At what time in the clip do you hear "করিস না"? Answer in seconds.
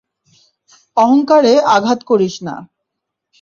2.03-2.55